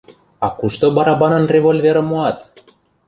—А 0.45 0.47
кушто 0.59 0.85
барабанан 0.97 1.43
револьверым 1.55 2.05
муат? 2.09 2.37